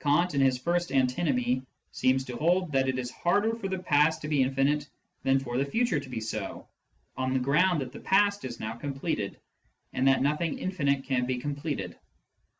[0.00, 4.20] Kant, in his first antinomy, seems to hold that it is harder for the past
[4.20, 4.88] to be infinite
[5.22, 6.66] than for the future to be so,
[7.16, 9.38] on the ground that the past is now completed,
[9.92, 11.96] and that nothing infinite can be completed.